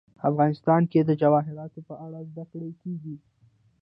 [0.29, 3.15] افغانستان کې د جواهرات په اړه زده کړه کېږي.